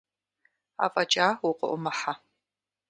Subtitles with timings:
[0.85, 2.13] Афӏэкӏа укъыӏумыхьэ.